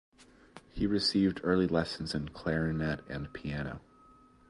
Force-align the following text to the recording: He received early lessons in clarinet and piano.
He 0.73 0.87
received 0.87 1.41
early 1.43 1.67
lessons 1.67 2.15
in 2.15 2.29
clarinet 2.29 3.01
and 3.07 3.31
piano. 3.33 3.81